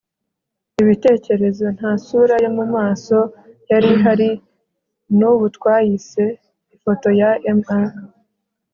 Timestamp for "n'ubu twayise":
5.17-6.23